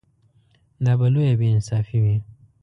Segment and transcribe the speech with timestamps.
[0.85, 2.17] دا به لویه بې انصافي وي.